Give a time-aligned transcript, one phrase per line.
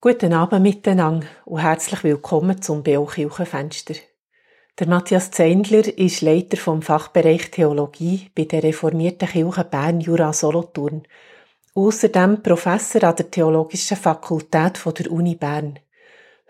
[0.00, 3.94] Guten Abend miteinander und herzlich willkommen zum BO Kirchenfenster.
[4.78, 11.02] Der Matthias Zeindler ist Leiter vom Fachbereich Theologie bei der reformierten Kirche Bern Jura Solothurn.
[11.74, 15.80] Außerdem Professor an der Theologischen Fakultät der Uni Bern.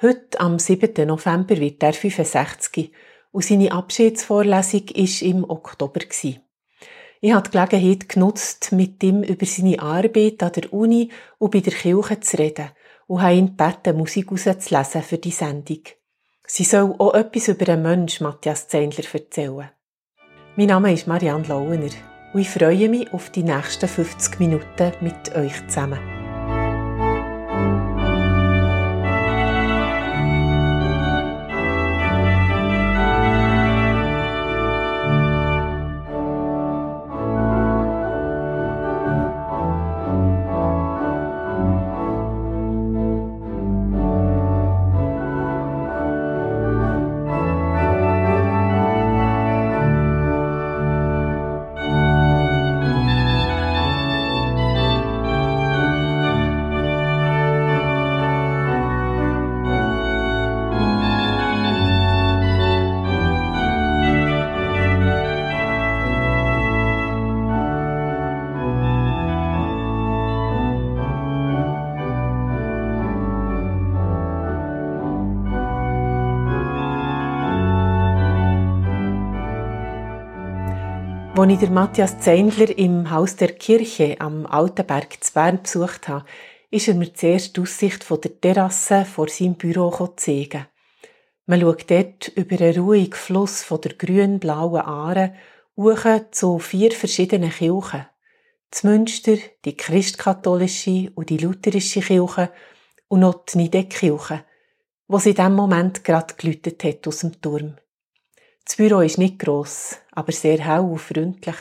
[0.02, 1.06] Heute, am 7.
[1.06, 2.92] November, wird er 65
[3.32, 6.00] und seine Abschiedsvorlesung war im Oktober.
[6.10, 11.60] Ich habe die Gelegenheit genutzt, mit ihm über seine Arbeit an der Uni und bei
[11.60, 12.72] der Kirche zu reden
[13.09, 15.82] und habe ihn gebeten, Musik rauszulesen für die Sendung.
[16.46, 19.70] Sie soll auch etwas über den Mensch Matthias Zeindler erzählen.
[20.56, 21.91] Mein Name ist Marianne Lauener
[22.32, 26.17] und ich freue mich auf die nächsten 50 Minuten mit euch zusammen.
[81.37, 86.25] Als ich Matthias Zeindler im Haus der Kirche am Altenberg zu Bern besucht habe,
[86.71, 90.66] ist er mir zuerst die Aussicht von der Terrasse vor seinem Büro zeigen.
[91.47, 95.34] Man schaut dort über einen ruhigen Fluss von der grün-blauen Aare
[95.76, 98.06] hoch zu vier verschiedenen Kirchen.
[98.71, 102.50] Das Münster, die christkatholische und die lutherische Kirche
[103.09, 104.44] und noch die Nidek-Kirche,
[105.06, 107.76] wo sie in diesem Moment gerade gelütet hat aus dem Turm.
[108.69, 111.56] Das Büro ist nicht gross, aber sehr hell und freundlich.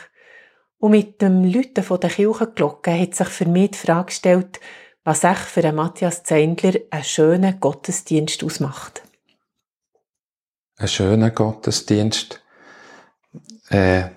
[0.76, 4.60] Und mit dem Läuten von der Kirchenglocke hat sich für mich die Frage gestellt,
[5.04, 9.02] was echt für einen Matthias Zeindler einen schönen Gottesdienst ausmacht.
[10.76, 12.42] Ein schöner Gottesdienst.
[13.70, 14.10] Äh,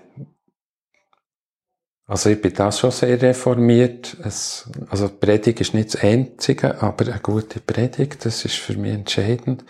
[2.05, 4.17] also ich bin da schon sehr reformiert.
[4.25, 8.93] Es, also Predigt ist nicht das Einzige, aber eine gute Predigt, das ist für mich
[8.93, 9.63] entscheidend.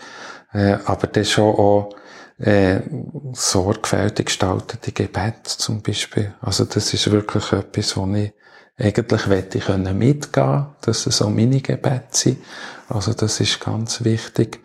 [0.52, 1.94] Äh, aber das schon auch
[2.42, 2.80] äh,
[3.32, 6.34] sorgfältig gestaltete Gebet zum Beispiel.
[6.40, 8.32] Also das ist wirklich etwas, wo ich
[8.76, 12.38] eigentlich wette ich können mitgehen, dass es so meine Gebete sind.
[12.88, 14.60] Also das ist ganz wichtig.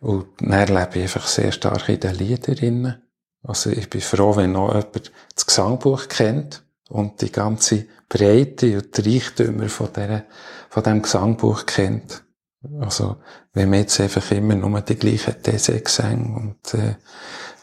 [0.00, 3.02] Und dann lebe ich einfach sehr stark in den Liedern.
[3.42, 8.96] Also ich bin froh, wenn noch jemand das Gesangbuch kennt und die ganze Breite und
[8.96, 10.24] die Reichtümer von, dieser,
[10.68, 12.23] von diesem Gesangbuch kennt.
[12.80, 13.16] Also,
[13.52, 16.96] wenn man jetzt einfach immer nur die gleichen These gesang und äh,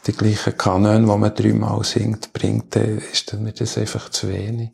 [0.07, 4.71] die gleichen Kanone, die man dreimal singt, bringt, dann ist mir das einfach zu wenig.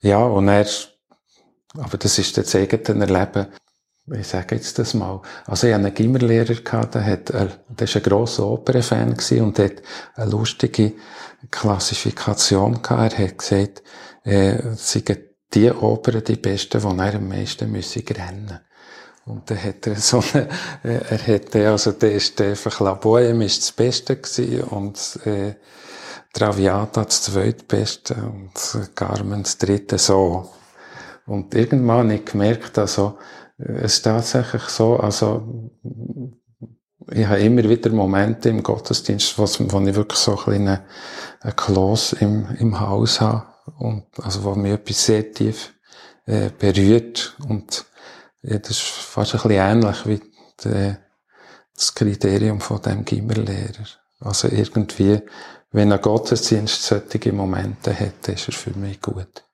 [0.00, 0.66] Ja, und er,
[1.76, 3.46] aber das ist das eigene Erleben,
[4.12, 5.22] ich sage jetzt das mal.
[5.46, 9.82] Also ich hatte einen Gimmerlehrer, der, hat, der war ein grosser Opernfan und hat
[10.14, 10.92] eine lustige
[11.50, 13.18] Klassifikation gehabt.
[13.18, 13.82] Er hat gesagt,
[14.24, 15.18] äh, seien
[15.54, 18.60] die Opern die besten, die er am meisten müssen rennen
[19.26, 20.48] und dann hat er so eine,
[20.82, 25.54] äh, er hätte, also der ist einfach La Bohème ist das Beste gewesen und, äh,
[26.34, 30.50] Traviata das zweitbeste und Carmen das dritte so.
[31.26, 33.18] Und irgendwann habe ich gemerkt, also,
[33.56, 35.70] es ist tatsächlich so, also,
[37.12, 40.80] ich habe immer wieder Momente im Gottesdienst, wo, wo ich wirklich so ein kleines
[41.40, 43.46] ein Kloß im, im Haus habe
[43.78, 45.72] und, also, wo mich etwas sehr tief,
[46.26, 47.84] äh, berührt und,
[48.44, 50.20] ja, das ist fast ein bisschen ähnlich wie
[50.62, 50.94] die,
[51.74, 53.86] das Kriterium von dem Gimmerlehrer.
[54.20, 55.20] Also irgendwie,
[55.72, 59.44] wenn ein Gottesdienst solche Momente hat, ist er für mich gut.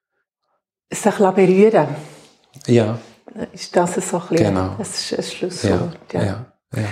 [0.92, 1.88] Sich berühren.
[2.66, 2.98] Ja.
[3.52, 4.76] Ist das so ein bisschen genau.
[4.76, 5.98] ein, ein Schlusswort?
[6.12, 6.46] Ja, ja.
[6.76, 6.82] ja,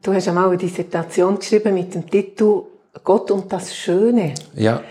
[0.00, 2.62] Du hast einmal eine Dissertation geschrieben mit dem Titel
[3.02, 4.34] Gott und das Schöne.
[4.54, 4.82] Ja.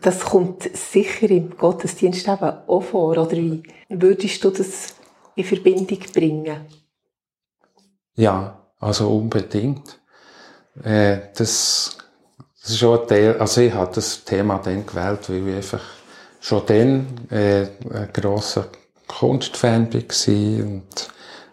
[0.00, 3.10] Das kommt sicher im Gottesdienst eben auch vor.
[3.10, 3.62] Oder wie
[4.00, 4.94] würdest du das
[5.36, 6.66] in Verbindung bringen?
[8.16, 9.98] Ja, also unbedingt.
[10.82, 11.96] Äh, das,
[12.60, 15.82] das ist schon ein Teil, also ich habe das Thema dann gewählt, weil ich einfach
[16.40, 18.68] schon dann äh, ein grosser
[19.06, 21.08] Kunstfan war und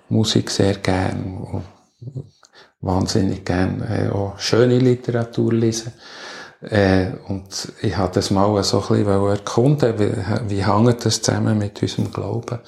[0.09, 1.63] Musik sehr gern und
[2.81, 5.93] wahnsinnig gern äh, auch schöne Literatur lesen.
[6.61, 11.57] Äh, und ich habe das mal so ein bisschen erkunden, wie, wie hängt das zusammen
[11.57, 12.59] mit unserem Glauben.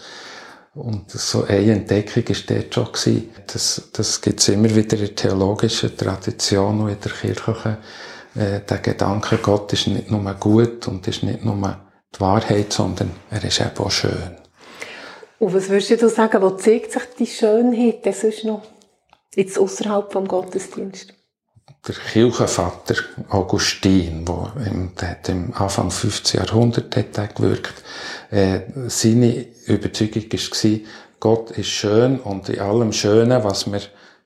[0.75, 3.29] Und so eine Entdeckung war dort schon gewesen.
[3.45, 7.77] Das, das gibt's immer wieder in der theologischen Tradition und in der kirchlichen,
[8.35, 11.77] äh, der Gedanke, Gott ist nicht nur gut und ist nicht nur
[12.15, 14.37] die Wahrheit, sondern er ist eben auch schön.
[15.37, 18.63] Und was würdest du sagen, wo zeigt sich die Schönheit das ist noch
[19.35, 21.13] jetzt außerhalb vom Gottesdienst?
[21.85, 22.95] Der Kirchenvater
[23.27, 26.39] Augustin, der im, der im Anfang 15.
[26.39, 27.73] Jahrhundert hat gewirkt,
[28.31, 30.79] äh, seine Überzeugung war,
[31.19, 33.81] Gott ist schön und in allem Schönen, was wir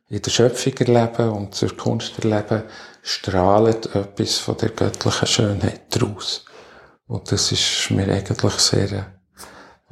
[0.09, 2.61] in der Schöpfung erleben und zur Kunst erleben,
[3.01, 6.45] strahlt etwas von der göttlichen Schönheit daraus.
[7.07, 9.13] Und das ist mir eigentlich sehr,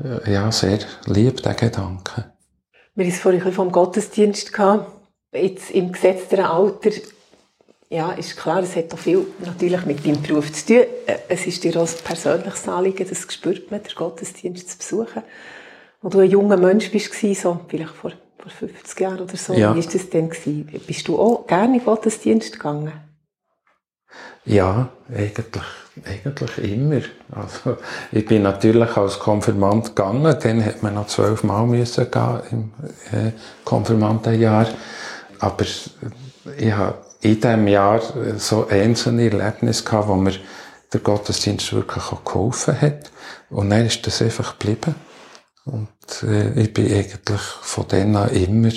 [0.04, 2.32] äh, ja, sehr lieb, der Gedanke.
[2.94, 4.92] Wir haben es vorhin vom Gottesdienst gehabt.
[5.34, 6.92] Jetzt im gesetzten Alter,
[7.96, 10.84] ja, ist klar, es hat auch viel natürlich mit deinem Beruf zu tun.
[11.30, 15.24] Es ist dir auch ein persönliches Anliegen, das spürt man, den Gottesdienst zu besuchen.
[16.02, 19.74] Als du ein junger Mensch bist, so, vielleicht vor, vor 50 Jahren oder so, ja.
[19.74, 20.30] wie war das denn?
[20.30, 20.82] Gewesen?
[20.86, 22.92] Bist du auch gerne in den Gottesdienst gegangen?
[24.44, 25.64] Ja, eigentlich,
[26.06, 27.02] eigentlich immer.
[27.32, 27.78] Also,
[28.12, 32.72] ich bin natürlich als Konfirmand gegangen, dann hat man noch zwölfmal müssen gehen im
[33.18, 33.32] äh,
[33.64, 34.68] Konfirmandenjahr.
[35.40, 38.02] Aber ich habe in diesem Jahr
[38.38, 40.34] so einzelne Erlebnisse gehabt, wo mir
[40.94, 43.12] der Gottesdienst wirklich auch geholfen hat.
[43.50, 44.96] Und dann ist das einfach geblieben.
[45.66, 45.90] Und
[46.24, 48.72] äh, ich bin eigentlich von dann an immer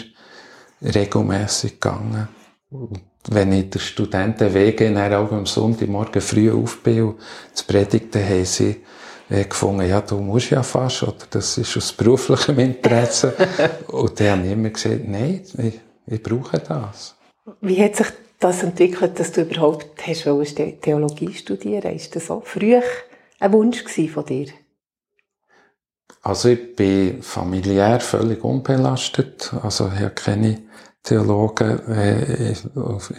[0.83, 2.29] regelmäßig gegangen.
[2.71, 7.21] Und wenn ich der Studentenwege dann auch am Sonntagmorgen früh auf bin und
[7.53, 8.83] zu predigen, haben sie
[9.29, 13.35] äh, gefunden, ja, du musst ja fast, oder das ist aus beruflichem Interesse.
[13.89, 17.15] und dann habe ich immer gesagt, nein, ich, ich brauche das.
[17.61, 18.06] Wie hat sich
[18.38, 20.25] das entwickelt, dass du überhaupt hast
[20.81, 22.81] Theologie studieren Ist das so früh
[23.40, 23.82] ein Wunsch
[24.12, 24.49] von dir?
[26.23, 29.52] Also ich bin familiär völlig unbelastet.
[29.62, 30.62] Also ich habe keine
[31.02, 32.50] Theologen äh,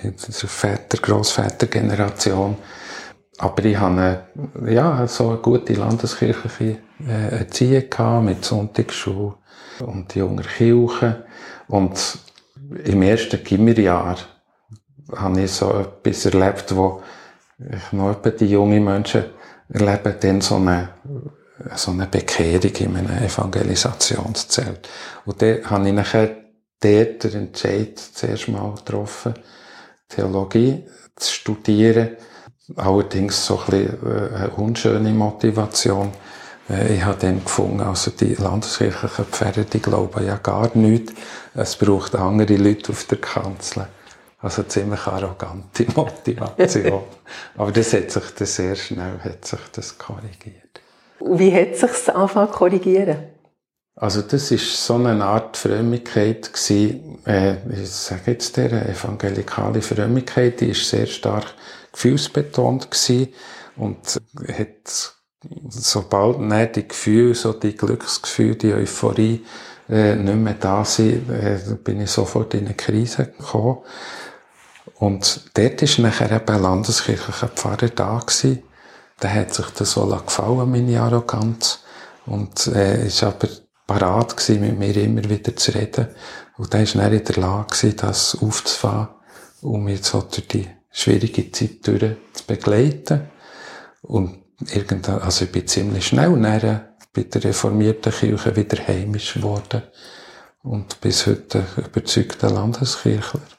[0.03, 2.57] in der Väter, Grossvätergeneration.
[3.37, 4.29] Aber ich hatte
[4.63, 9.35] eine, ja, so eine gute landeskirchliche äh, Erziehung gehabt, mit Sonntagsschule
[9.79, 11.25] und junger Kirche.
[11.67, 12.19] Und
[12.83, 14.17] im ersten Gimmerjahr
[15.15, 17.01] habe ich so etwas erlebt, wo
[17.59, 19.25] ich noch die jungen Menschen
[19.69, 20.89] erleben, dann so eine,
[21.75, 24.87] so eine Bekehrung in einem Evangelisationszelt.
[25.25, 26.29] Und dann habe ich nachher
[26.79, 29.33] dort den Entscheid zuerst mal getroffen,
[30.07, 30.83] Theologie
[31.15, 32.09] zu studieren.
[32.75, 36.11] Allerdings so ein bisschen äh, eine unschöne Motivation.
[36.69, 41.13] Äh, ich habe dann gefunden, also die landeskirchlichen Pferde, die glauben ja gar nichts.
[41.55, 43.87] Es braucht andere Leute auf der Kanzel.
[44.41, 47.03] Also ziemlich arrogante Motivation.
[47.57, 50.81] Aber das hat sich dann sehr schnell hat sich das korrigiert.
[51.19, 53.17] Wie hat sich das angefangen korrigieren?
[53.95, 60.61] Also das ist so eine Art Frömmigkeit gewesen, äh, ich sage jetzt der evangelikale Frömmigkeit,
[60.61, 61.47] die ist sehr stark
[61.91, 63.33] gefühlsbetont gewesen
[63.75, 64.21] und
[64.57, 65.13] hat
[65.69, 69.45] sobald dann die Gefühle, so die Glücksgefühle, die Euphorie
[69.89, 73.79] äh, nicht mehr da sind, äh, bin ich sofort in eine Krise gekommen.
[74.99, 78.63] Und dort ist nachher eben ein landeskirchlicher Pfarrer da gewesen.
[79.21, 81.79] Der hat sich das so gefallen, meine Arroganz.
[82.25, 83.47] Und äh, ist aber
[83.87, 86.09] parat mit mir immer wieder zu reden.
[86.57, 89.07] Und der ist dann in der Lage gewesen, das aufzufahren,
[89.61, 93.21] um mich so durch die schwierige Zeit durch zu begleiten.
[94.01, 94.43] Und
[94.73, 99.81] irgendwann, also ich bin ziemlich schnell nachher bei der reformierten Kirche wieder heimisch geworden
[100.61, 103.58] und bis heute überzeugter Landeskirchler.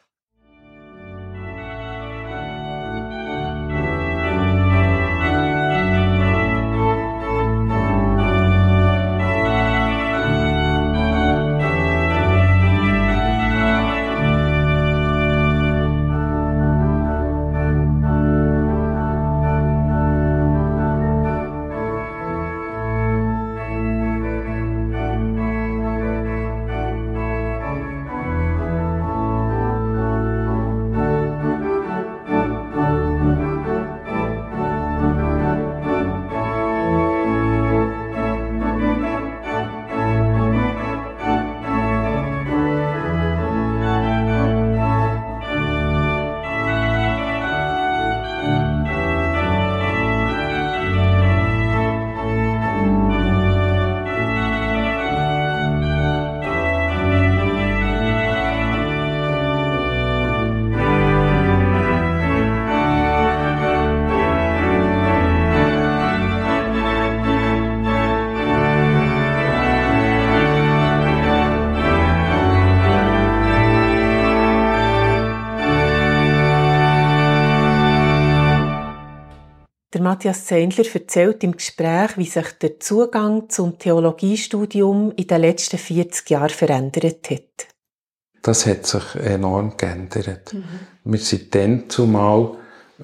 [80.21, 86.29] Matthias Zendler erzählt im Gespräch, wie sich der Zugang zum Theologiestudium in den letzten 40
[86.29, 87.69] Jahren verändert hat.
[88.43, 90.53] Das hat sich enorm geändert.
[90.53, 90.65] Mhm.
[91.05, 92.51] Wir sind dann zumal,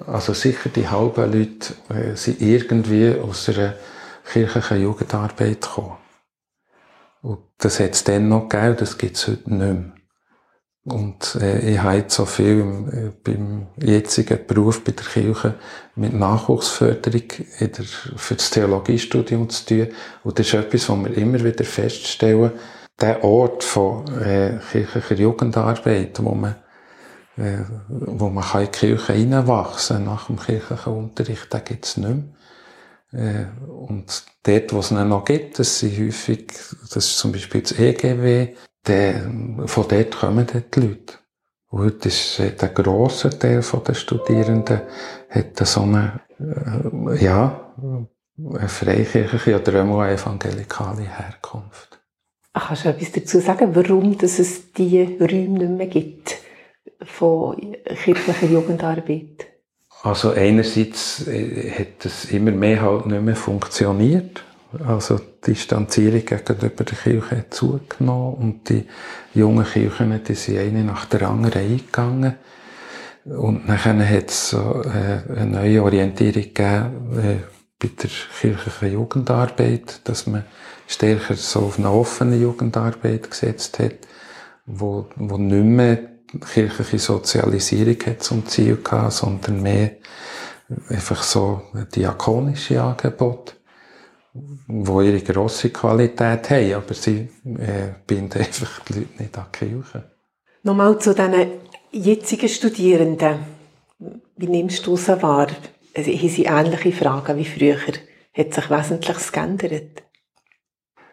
[0.07, 3.77] also sicher die halben Leute äh, sind irgendwie aus einer
[4.31, 5.97] kirchlichen Jugendarbeit gekommen.
[7.23, 9.96] Und das hat es dann noch gegeben, das gibt es heute nicht mehr.
[10.87, 15.55] Und äh, ich habe jetzt so viel im, äh, beim jetzigen Beruf bei der Kirche
[15.97, 17.25] mit Nachwuchsförderung
[17.59, 19.89] in der, für das Theologiestudium zu tun.
[20.23, 22.53] Und das ist etwas, was wir immer wieder feststellen.
[23.01, 26.55] Der Ort von äh, kirchlicher Jugendarbeit, wo man,
[27.37, 31.97] äh, wo man kann in die Kirche hineinwachsen nach dem kirchlichen Unterricht, den gibt es
[31.97, 32.25] nicht mehr.
[33.13, 36.47] Äh, und dort, wo es noch gibt, das sind häufig,
[36.95, 38.55] das ist zum Beispiel das EGW,
[38.87, 39.31] der,
[39.67, 41.15] von dort kommen dort die Leute.
[41.71, 44.81] Und heute ist der grosse Teil der Studierenden
[45.31, 52.01] hat so eine, äh, ja, eine freikirchliche oder eine evangelikale Herkunft.
[52.53, 56.37] Ach, kannst du etwas dazu sagen, warum dass es diese Räume nicht mehr gibt
[57.03, 59.47] von kirchlicher Jugendarbeit?
[60.03, 64.45] Also einerseits äh, hat es immer mehr halt nicht mehr funktioniert.
[64.85, 68.87] Also die Distanzierung gegenüber der Kirche hat zugenommen und die
[69.35, 72.35] jungen Kirchen, die sind eine nach der anderen eingegangen.
[73.25, 77.37] Und dann hat es so äh, eine neue Orientierung gegeben äh,
[77.79, 80.45] bei der kirchlichen Jugendarbeit, dass man
[80.87, 83.97] stärker so auf eine offene Jugendarbeit gesetzt hat,
[84.65, 85.99] wo, wo nicht mehr
[86.53, 89.93] kirchliche Sozialisierung hat zum Ziel gehabt, sondern mehr
[90.89, 91.63] einfach so
[91.95, 93.55] diakonische Angebote,
[94.67, 99.59] wo ihre grosse Qualität haben, aber sie äh, binden einfach die Leute nicht an die
[99.59, 100.11] Kirche.
[100.63, 101.47] Nochmal zu diesen
[101.93, 103.39] jetzigen Studierenden.
[104.37, 105.49] Wie nimmst du sie wahr?
[105.95, 107.79] Also, haben sie ähnliche Fragen wie früher?
[108.35, 110.03] Hat sich Wesentliches geändert?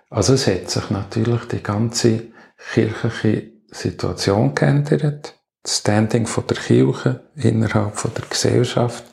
[0.10, 2.28] Also es hat sich natürlich die ganze
[2.74, 5.40] kirchliche Situation geändert.
[5.64, 9.06] Das Standing von der Kirche innerhalb von der Gesellschaft.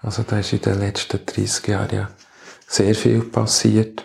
[0.00, 2.10] Also da ist in den letzten 30 Jahren ja
[2.66, 4.04] sehr viel passiert.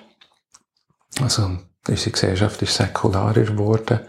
[1.21, 3.99] Also unsere Gesellschaft ist säkularer geworden.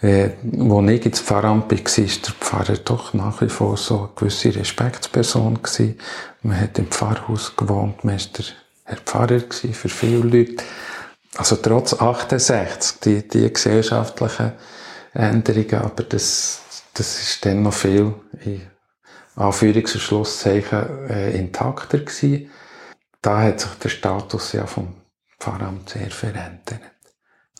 [0.00, 4.08] Äh, wo ich ins Pfarramt war, war der Pfarrer doch nach wie vor so eine
[4.14, 5.98] gewisse Respektsperson gewesen.
[6.42, 8.44] Man hat im Pfarrhaus gewohnt, man war der
[8.84, 10.62] Herr Pfarrer für viele Leute.
[11.36, 14.52] Also trotz 68, die, die gesellschaftlichen
[15.14, 16.62] Änderungen, aber das,
[16.94, 18.14] das ist dann noch viel
[18.44, 18.62] in
[19.36, 22.50] Anführungs- und Schlusszeichen äh, intakter gewesen.
[23.20, 24.94] Da hat sich der Status ja vom
[25.38, 26.80] Pfarramt sehr verändert.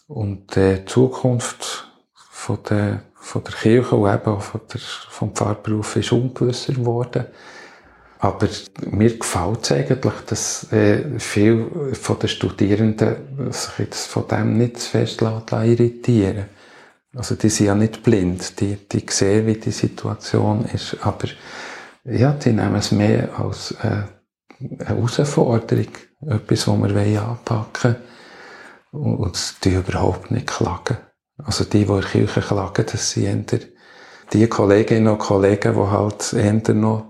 [0.06, 5.96] Und die Zukunft von der, von der Kirche und eben auch von der, vom Pfarrberuf
[5.96, 7.26] ist ungewisser geworden.
[8.20, 8.48] Aber
[8.80, 14.80] mir gefällt es eigentlich, dass äh, viele von den Studierenden sich jetzt von dem nicht
[14.80, 16.46] zu fest irritieren
[17.14, 21.28] Also die sind ja nicht blind, die, die sehen, wie die Situation ist, aber
[22.04, 24.02] ja, die nehmen es mehr als äh,
[24.84, 25.88] Herausforderung,
[26.26, 27.96] etwas, was wir anpacken
[28.92, 30.98] wollen und die überhaupt nicht klagen.
[31.38, 33.60] Also die, die in der Kirche klagen, das sind eher
[34.32, 37.06] die Kolleginnen und Kollegen, die halt eher noch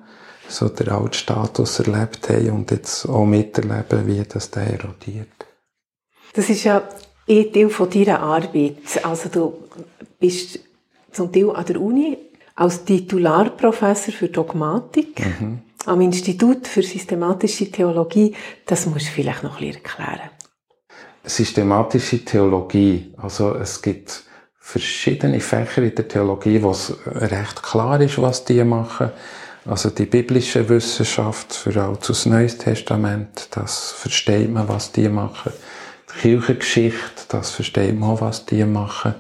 [0.49, 5.29] so den alten Status erlebt haben und jetzt auch miterleben, wie das da erodiert.
[6.33, 6.83] Das ist ja
[7.29, 8.77] ein Teil von deiner Arbeit.
[9.03, 9.55] Also du
[10.19, 10.61] bist
[11.13, 12.17] zum Teil an der Uni
[12.55, 15.63] als Titularprofessor für Dogmatik mhm.
[15.89, 18.35] Am Institut für systematische Theologie.
[18.67, 20.31] Das musst du vielleicht noch ein erklären.
[21.25, 24.23] Systematische Theologie, also es gibt
[24.59, 29.11] verschiedene Fächer in der Theologie, wo es recht klar ist, was die machen.
[29.65, 35.53] Also die biblische Wissenschaft für Altes und Neues Testament, das versteht man, was die machen.
[36.15, 39.15] Die Kirchengeschichte, das versteht man, was die machen.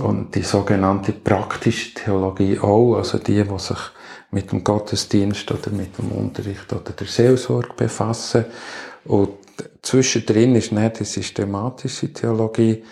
[0.00, 3.78] Und die sogenannte praktische Theologie auch, also die, die sich
[4.30, 8.44] mit dem Gottesdienst oder mit dem Unterricht oder der Seelsorge befassen.
[9.04, 9.30] Und
[9.82, 12.84] zwischendrin ist nicht die systematische Theologie,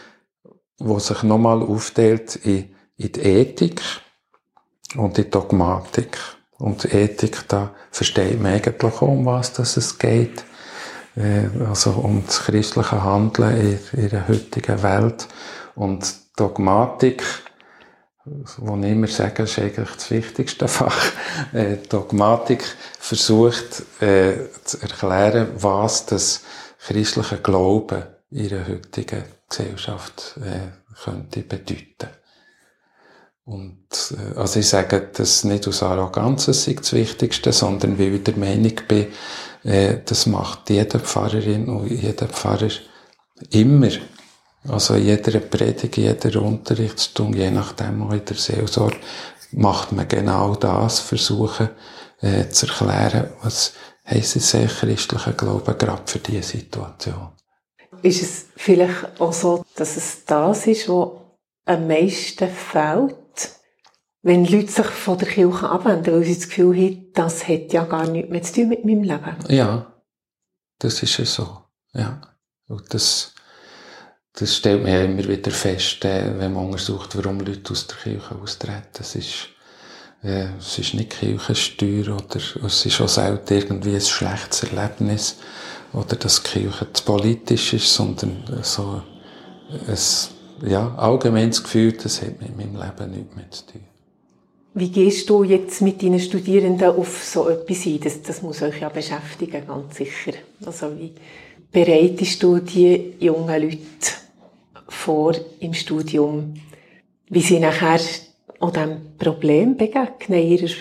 [0.79, 3.83] wo sich nochmal aufteilt in, in die Ethik
[4.97, 6.17] und die Dogmatik.
[6.59, 10.45] Und Ethik, da versteht man eigentlich auch, um was das es geht.
[11.17, 15.29] Äh, also um das christliche Handeln in, in der heutigen Welt.
[15.75, 17.23] Und Dogmatik,
[18.59, 21.13] wo ich immer sage, ist eigentlich das wichtigste Fach.
[21.53, 22.65] Äh, Dogmatik
[22.99, 26.43] versucht äh, zu erklären, was das
[26.79, 30.73] christliche Glauben in der heutigen Gesellschaft äh,
[31.05, 32.09] könnte bedeuten.
[33.45, 38.15] Und, äh, also ich sage das nicht aus Arroganz, das ist das Wichtigste, sondern weil
[38.17, 39.07] ich der Meinung bin,
[39.63, 42.71] äh, das macht jede Pfarrerin und jeder Pfarrer
[43.51, 43.91] immer.
[44.69, 48.97] Also in jeder Predigt, jeder Unterrichtsstunde, je nachdem auch in der Seelsorge,
[49.53, 51.71] macht man genau das, versuchen
[52.21, 57.31] äh, zu erklären, was heisst es eigentlich christlicher Glauben gerade für diese Situation.
[58.03, 61.11] Ist es vielleicht auch so, dass es das ist, was
[61.65, 63.17] am meisten fehlt,
[64.23, 67.85] wenn Leute sich von der Kirche abwenden, weil sie das Gefühl haben, das hat ja
[67.85, 69.37] gar nichts mehr zu tun mit meinem Leben?
[69.49, 69.93] Ja,
[70.79, 71.59] das ist ja so.
[71.93, 72.21] Ja.
[72.69, 73.35] Und das,
[74.39, 77.97] das stellt man ja immer wieder fest, äh, wenn man untersucht, warum Leute aus der
[77.97, 79.01] Kirche austreten.
[79.01, 79.49] Es ist,
[80.23, 85.37] äh, es ist nicht Kirchensteuer oder es ist auch selten irgendwie ein schlechtes Erlebnis
[85.95, 89.03] oder dass die Kirche zu politisch ist, sondern so
[89.89, 93.85] ein ja, allgemeines Gefühl, das hat mit meinem Leben nichts mehr zu tun.
[94.75, 98.01] Wie gehst du jetzt mit deinen Studierenden auf so etwas ein?
[98.01, 100.33] Das, das muss euch ja beschäftigen, ganz sicher.
[100.67, 101.13] Also wie
[101.73, 104.26] bereitest du die jungen Leute
[104.89, 106.55] vor im Studium,
[107.29, 108.01] wie sie nachher
[108.61, 110.75] auch diesem Problem begegnen in ihrer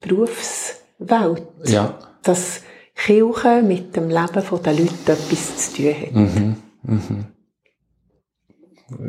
[0.00, 1.42] Berufswelt?
[1.64, 1.98] Ja.
[2.22, 2.62] Dass
[2.94, 6.12] Kirche mit dem Leben der Leute etwas zu tun hat.
[6.14, 6.56] Mhm.
[6.82, 7.24] Mhm.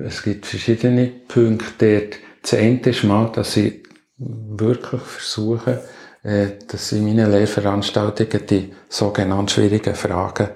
[0.06, 2.20] Es gibt verschiedene Punkte dort.
[2.42, 3.84] Das eine ist mal, dass ich
[4.18, 5.84] wirklich versuche,
[6.24, 10.50] äh, dass in meinen Lehrveranstaltungen die sogenannten schwierigen Fragen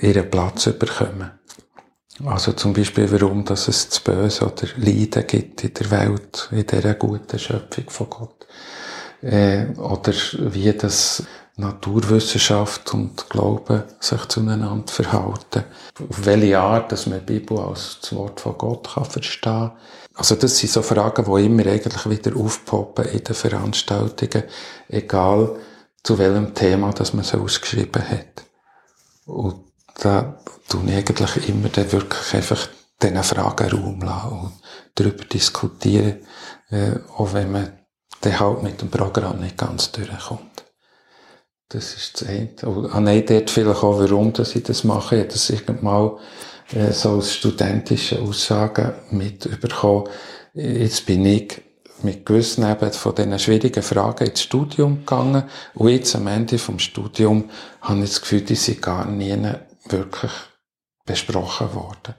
[0.00, 1.30] ihren Platz bekommen.
[2.24, 6.66] Also zum Beispiel, warum dass es zu böse oder Leiden gibt in der Welt, in
[6.66, 8.46] dieser guten Schöpfung von Gott.
[9.22, 10.12] Äh, oder
[10.52, 11.22] wie das
[11.56, 15.64] Naturwissenschaft und Glaube sich zueinander verhalten.
[16.08, 19.72] Auf welche Art, dass man die Bibel als das Wort von Gott kann verstehen kann.
[20.14, 24.44] Also das sind so Fragen, die immer eigentlich wieder aufpoppen in den Veranstaltungen,
[24.88, 25.56] egal
[26.02, 28.44] zu welchem Thema das man so ausgeschrieben hat.
[29.26, 29.69] Und
[30.00, 30.38] da
[30.86, 32.68] ich eigentlich immer dann wirklich einfach
[33.02, 34.52] diesen Fragen Raum lassen und
[34.94, 36.16] darüber diskutieren,
[36.70, 37.72] äh, auch wenn man
[38.20, 40.64] dann halt mit dem Programm nicht ganz durchkommt.
[41.68, 42.50] Das ist das eine.
[42.64, 45.16] Und ah, dort vielleicht auch, warum dass ich das mache.
[45.16, 46.18] Ich habe das irgendwann
[46.72, 50.08] äh, so aus studentischen Aussagen mitbekommen.
[50.52, 51.62] Jetzt bin ich
[52.02, 55.44] mit gewissen eben von diesen schwierigen Fragen ins Studium gegangen.
[55.74, 57.50] Und jetzt am Ende vom Studium
[57.82, 59.36] habe ich das Gefühl, die sind gar nie
[59.92, 60.32] wirklich
[61.04, 62.14] besprochen worden.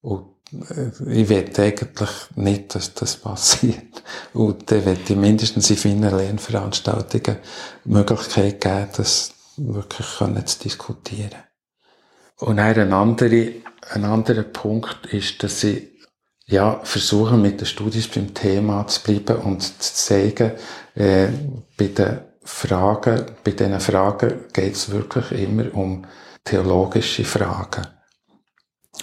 [0.00, 4.02] Und äh, ich will eigentlich nicht, dass das passiert.
[4.32, 7.38] Und dann will ich mindestens in vielen Lernveranstaltungen
[7.84, 10.06] die Möglichkeit geben, das wirklich
[10.46, 11.42] zu diskutieren.
[12.38, 13.48] Und ein anderer,
[13.90, 15.94] ein anderer Punkt ist, dass ich
[16.46, 20.52] ja, versuche mit den Studien beim Thema zu bleiben und zu zeigen,
[20.94, 21.28] äh,
[21.76, 26.04] bei den Fragen, bei diesen Fragen geht es wirklich immer um
[26.44, 27.86] theologische Fragen.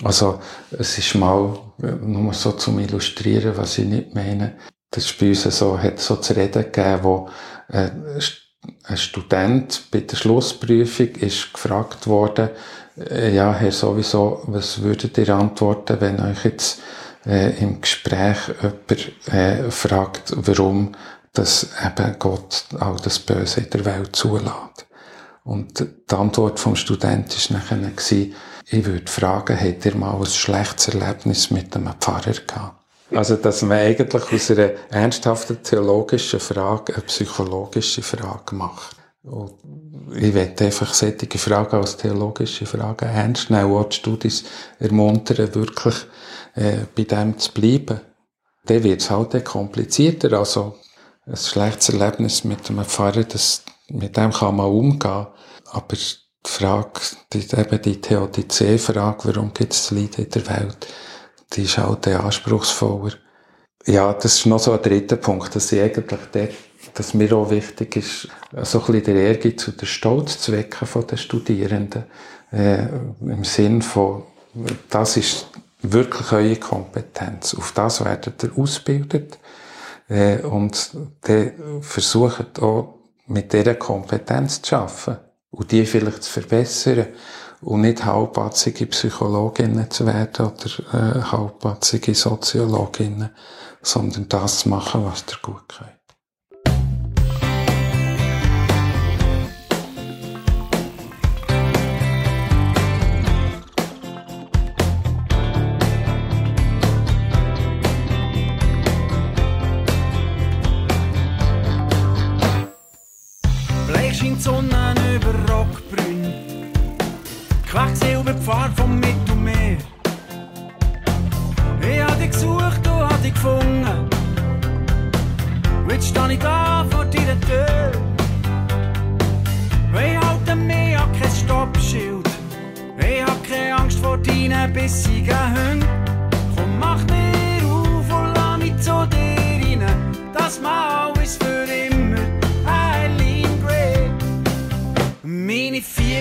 [0.03, 0.39] Also,
[0.71, 4.57] es ist mal, nur so zum Illustrieren, was ich nicht meine.
[4.89, 7.29] Das ist bei uns so, hat so zu reden gegeben, wo
[7.69, 7.89] äh,
[8.83, 12.49] ein Student bei der Schlussprüfung ist gefragt worden,
[12.97, 16.81] äh, ja, Herr sowieso, was würdet ihr antworten, wenn euch jetzt
[17.25, 20.95] äh, im Gespräch jemand äh, fragt, warum
[21.33, 24.85] das eben Gott all das Böse in der Welt zulässt.
[25.43, 27.91] Und die Antwort vom Student war nachher,
[28.73, 32.81] ich würde fragen, habt ihr mal ein schlechtes Erlebnis mit einem Pfarrer gehabt?
[33.13, 38.95] Also, dass man eigentlich aus einer ernsthaften theologischen Frage eine psychologische Frage macht.
[39.23, 39.53] Und
[40.15, 44.45] ich werde einfach solche Fragen als theologische Fragen ernst nehmen und die Studis
[44.79, 45.95] ermuntern, wirklich
[46.55, 47.99] äh, bei dem zu bleiben.
[48.65, 50.37] Dann wird es halt komplizierter.
[50.39, 50.75] Also,
[51.25, 55.27] ein schlechtes Erlebnis mit einem Pfarrer, das, mit dem kann man umgehen.
[55.71, 56.99] Aber die Frage,
[57.33, 60.87] die, eben die Theodizee-Frage, warum gibt es Leid in der Welt,
[61.53, 63.13] die ist halt anspruchsvoller.
[63.85, 66.51] Ja, das ist noch so ein dritter Punkt, dass ich eigentlich dort,
[66.93, 68.27] dass mir auch wichtig ist,
[68.63, 72.03] so ein bisschen der Ehrgeiz und der Stolz zu wecken von den Studierenden.
[72.51, 72.87] Äh,
[73.21, 74.23] Im Sinn von,
[74.89, 75.47] das ist
[75.81, 77.55] wirklich eure Kompetenz.
[77.55, 79.39] Auf das werdet ihr ausgebildet.
[80.09, 83.00] Äh, und dann versucht auch,
[83.31, 85.17] mit dieser Kompetenz zu arbeiten
[85.51, 87.07] und die vielleicht zu verbessern
[87.61, 93.29] und nicht halbpatzige Psychologinnen zu werden oder äh, halbpatzige Soziologinnen,
[93.81, 96.00] sondern das zu machen, was ihr gut könnt.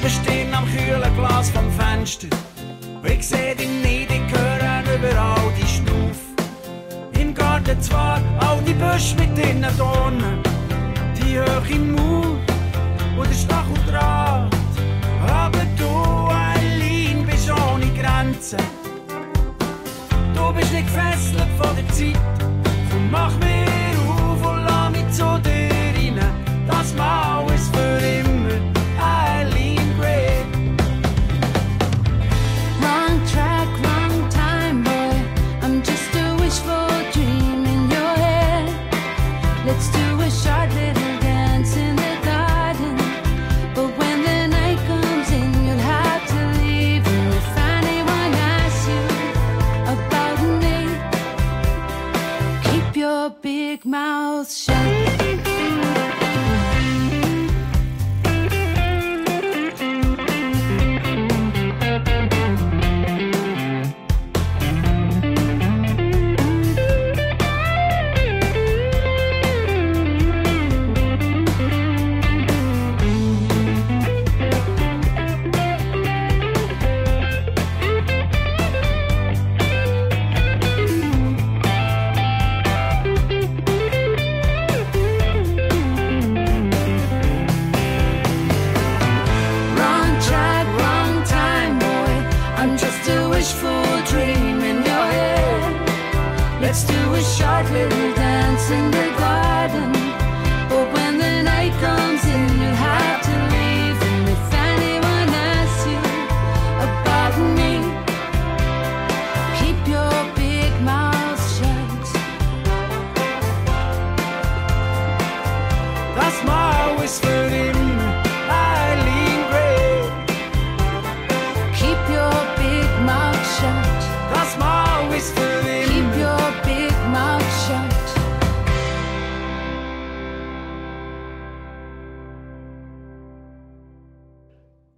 [0.00, 2.28] Fieber stehen am kühlen Glas vom Fenster.
[3.04, 6.18] Ich seh dich nicht, ich höre überall die Schnuf.
[7.20, 10.42] Im Garten zwar all die Büsche mit ihren Dornen,
[11.18, 12.38] die hohe Mauer
[13.18, 14.50] und der Stacheldraht.
[15.28, 18.58] Aber du, Eileen, bist ohne Grenzen.
[20.34, 22.22] Du bist nicht gefesselt von der Zeit.
[22.90, 23.79] Komm, mach mir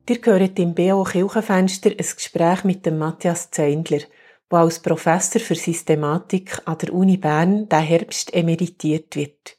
[0.09, 4.01] Ihr hört im BO Kirchenfenster ein Gespräch mit dem Matthias Zeindler,
[4.51, 9.57] der als Professor für Systematik an der Uni Bern diesen Herbst emeritiert wird.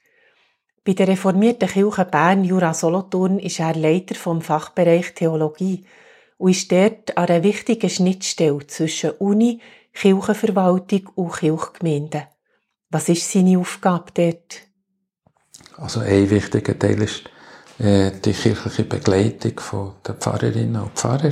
[0.83, 5.85] Bei der reformierten Kirche Bern Jura Solothurn ist er Leiter vom Fachbereich Theologie
[6.37, 9.61] und ist dort an einer wichtigen Schnittstelle zwischen Uni,
[9.93, 12.23] Kirchenverwaltung und Kirchgemeinden.
[12.89, 14.61] Was ist seine Aufgabe dort?
[15.77, 17.29] Also ein wichtiger Teil ist
[17.79, 21.31] die kirchliche Begleitung von der Pfarrerinnen und Pfarrer.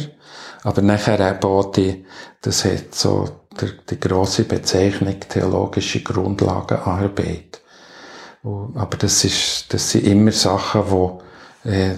[0.64, 2.06] Aber nachher eben auch die,
[2.42, 7.62] das hat so die, die grosse Bezeichnung theologische Grundlagenarbeit.
[8.44, 11.22] Und, aber das ist, das sind immer Sachen, wo
[11.64, 11.92] äh,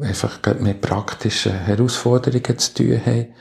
[0.00, 3.34] einfach mit praktischen Herausforderungen zu tun haben.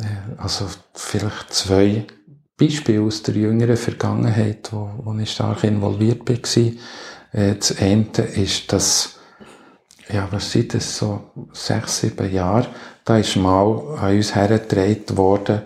[0.00, 2.06] Äh, also vielleicht zwei
[2.56, 6.72] Beispiele aus der jüngeren Vergangenheit, wo, wo ich stark involviert war.
[7.36, 9.18] Äh, das eine ist, dass,
[10.08, 12.66] ja, was sind das, so sechs, sieben Jahre,
[13.04, 15.62] da ist mal an uns hergetragen worden,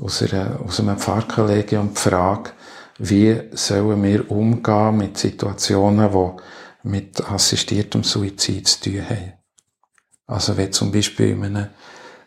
[0.00, 2.50] aus, einer, aus einem Pfarrkollegium die Frage,
[2.98, 9.34] wie sollen wir umgehen mit Situationen, die mit assistiertem Suizid zu tun haben.
[10.26, 11.68] Also wenn zum Beispiel in einem,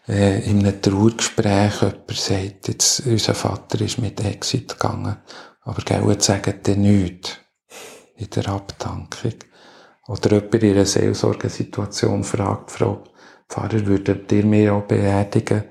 [0.07, 5.17] äh, in einem Trauergespräch jemand sagt, jetzt, unser Vater ist mit Exit gegangen,
[5.61, 7.39] aber gell, jetzt sagen die nichts
[8.15, 9.33] in der Abdankung.
[10.07, 13.03] Oder jemand in einer Seelsorgesituation fragt, Frau
[13.47, 15.63] Pfarrer, würdet ihr mich auch beerdigen,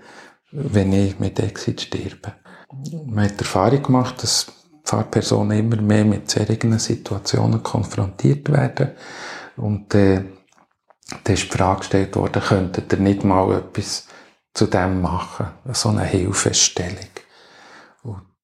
[0.53, 2.35] wenn ich mit Exit sterbe?
[3.07, 4.47] Man hat die Erfahrung gemacht, dass
[4.85, 8.93] Pfarrpersonen immer mehr mit solchen Situationen konfrontiert werden.
[9.57, 10.25] Und äh,
[11.25, 14.07] da ist die Frage gestellt worden, könntet ihr nicht mal etwas
[14.55, 15.49] zu dem machen?
[15.73, 17.11] So eine Hilfestellung.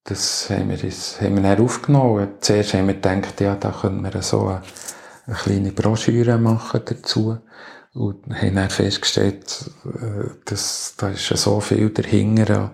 [0.08, 2.28] Das haben wir, uns, haben wir aufgenommen.
[2.40, 4.62] Zuerst haben wir gedacht, ja, da können wir so eine,
[5.26, 7.36] eine kleine Broschüre machen dazu.
[7.92, 12.72] Und haben dann festgestellt, äh, dass da ist so viel dahinter,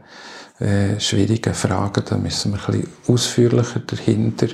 [0.60, 4.46] äh, schwierige Fragen, da müssen wir ein bisschen ausführlicher dahinter.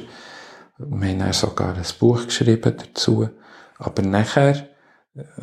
[0.78, 3.28] Wir haben dann sogar ein Buch geschrieben dazu.
[3.78, 4.68] Aber nachher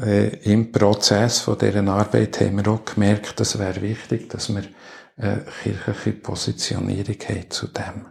[0.04, 4.64] äh, im Prozess von deren Arbeit haben wir auch gemerkt, es wäre wichtig, dass wir
[5.18, 8.06] eine kirchliche Positionierung haben zu dem.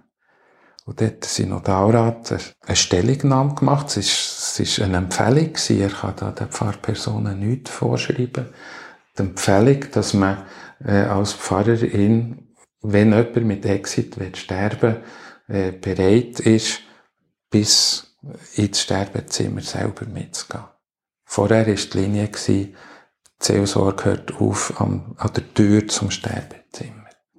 [0.84, 2.32] Und dort sind noch Daurat
[2.64, 3.88] eine Stellungnahme gemacht.
[3.88, 5.80] Es ist, es ist eine Empfehlung gewesen.
[5.80, 8.46] Er kann da den Pfarrpersonen nichts vorschreiben.
[9.18, 10.44] Die Empfehlung, dass man
[10.84, 14.98] äh, als Pfarrerin, wenn jemand mit Exit will sterben
[15.48, 16.80] äh, bereit ist,
[17.50, 18.16] bis
[18.54, 20.64] ins Sterbezimmer selber mitzugehen.
[21.24, 22.74] Vorher war die Linie, die
[23.40, 26.65] Seelsorge hört auf an, an der Tür zum Sterbezimmer.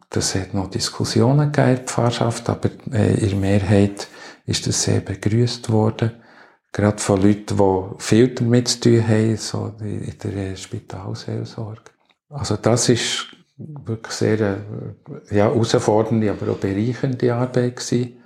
[0.09, 4.07] Das hat noch Diskussionen gegeben in der Pfarrschaft, aber äh, in der Mehrheit
[4.45, 6.11] ist das sehr begrüßt worden.
[6.71, 11.91] Gerade von Leuten, die viel damit zu tun haben, so in der Spitalseelsorge.
[12.29, 14.57] Also das ist wirklich sehr äh,
[15.35, 18.17] ja, herausfordernde, aber auch bereichernde Arbeit gewesen,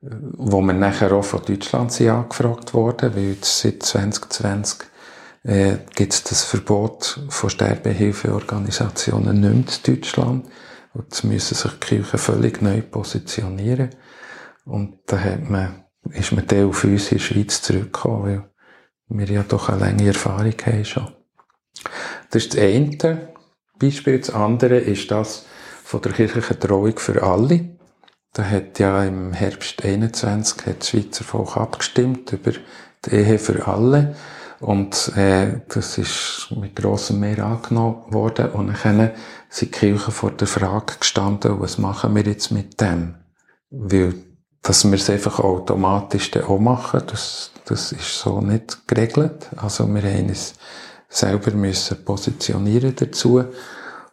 [0.00, 4.80] wo wir nachher auch von Deutschland sind angefragt worden, weil jetzt seit 2020
[5.44, 10.46] äh, gibt es das Verbot von Sterbehilfeorganisationen nicht mehr in Deutschland.
[10.94, 13.90] Jetzt müssen sich die Kirchen völlig neu positionieren.
[14.64, 18.44] Und da hat man, ist man dann auf uns in die Schweiz zurückgekommen,
[19.08, 21.12] weil wir ja doch eine lange Erfahrung haben schon.
[22.30, 23.34] Das ist das eine
[23.78, 24.18] Beispiel.
[24.18, 25.46] Das andere ist das
[25.82, 27.76] von der kirchlichen Trauung für alle.
[28.32, 32.52] Da hat ja im Herbst 21 hat das Schweizer Volk abgestimmt über
[33.04, 34.16] die Ehe für alle.
[34.60, 38.50] Und äh, das ist mit grossem Mehr angenommen worden.
[38.50, 39.10] Und dann
[39.54, 43.14] sind die Kirchen vor der Frage gestanden, was machen wir jetzt mit dem?
[43.70, 44.14] Weil,
[44.62, 49.48] dass wir es einfach automatisch dann auch machen, das, das ist so nicht geregelt.
[49.56, 50.54] Also wir haben uns
[51.08, 53.44] selber müssen positionieren dazu.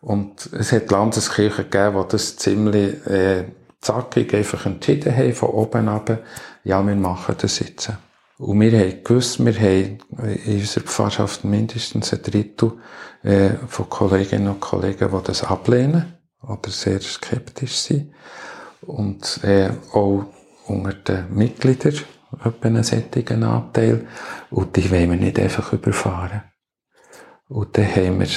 [0.02, 3.46] Und es hat Landeskirchen gegeben, die das ziemlich äh,
[3.80, 6.20] zackig einfach entschieden haben, von oben ab,
[6.64, 7.92] ja, wir machen das jetzt.
[8.38, 9.98] Und wir haben gewusst, wir haben
[10.46, 12.74] in unserer Pfarrschaft mindestens ein Drittel
[13.24, 18.14] äh, von Kolleginnen und Kollegen, die das ablehnen oder sehr skeptisch sind.
[18.82, 20.26] Und äh, auch
[20.68, 22.00] unter den Mitgliedern
[22.62, 24.08] einen sättigen Anteil.
[24.50, 26.44] Und die wollen wir nicht einfach überfahren.
[27.48, 28.28] Und dann haben wir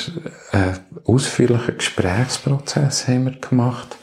[0.53, 3.97] einen ausführlichen Gesprächsprozess haben wir gemacht,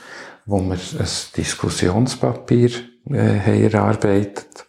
[0.46, 2.72] wo wir ein Diskussionspapier
[3.10, 4.66] äh, haben erarbeitet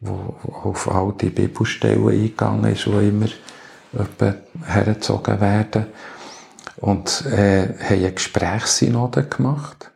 [0.00, 3.28] wo auf all die Bibelstellen eingegangen ist, die immer
[3.98, 5.86] etwa hergezogen werden.
[6.76, 9.92] Und äh, haben eine Gesprächssynode gemacht,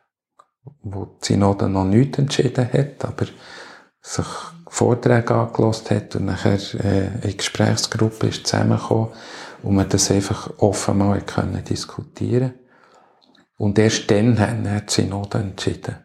[0.82, 3.26] wo die Synode noch nichts entschieden hat, aber
[4.00, 4.26] sich
[4.66, 9.08] Vorträge angelost hat und nachher äh, eine Gesprächsgruppe ist zusammengekommen
[9.62, 12.54] und man das einfach offen mal können diskutieren
[13.58, 15.96] Und erst dann haben wir die Synode entschieden.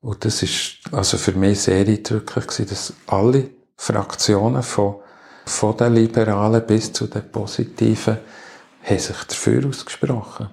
[0.00, 5.02] Und das ist also für mich sehr eindrücklich gewesen, dass alle Fraktionen von,
[5.48, 8.18] von den Liberalen bis zu den Positiven
[8.82, 10.50] haben sich dafür ausgesprochen.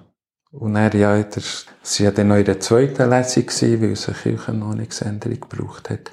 [0.52, 4.16] Und er ja, es war ja dann noch in der zweiten Lesung weil es eine
[4.16, 6.10] Kirchenordnungsänderung gebraucht hat.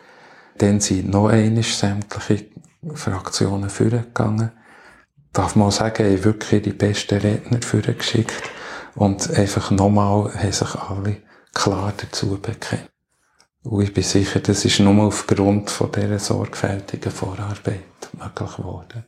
[0.57, 2.45] Dann sind noch einmal sämtliche
[2.93, 4.51] Fraktionen vorgegangen.
[5.31, 8.43] Darf man sagen, ich wirklich die besten Redner vorgeschickt.
[8.95, 11.17] Und einfach nochmal haben sich alle
[11.53, 12.92] klar dazu bekennt.
[13.63, 19.05] Und ich bin sicher, das ist nur aufgrund von dieser sorgfältigen Vorarbeit möglich geworden.